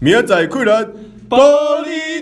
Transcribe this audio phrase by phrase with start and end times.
[0.00, 0.90] 明仔载困难，
[1.28, 1.38] 保
[1.82, 2.13] 你。